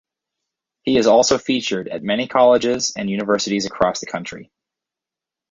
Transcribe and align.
He 0.81 0.95
has 0.95 1.05
also 1.05 1.37
featured 1.37 1.87
at 1.87 2.01
many 2.01 2.27
colleges 2.27 2.91
and 2.97 3.07
universities 3.07 3.67
across 3.67 3.99
the 3.99 4.07
country. 4.07 4.49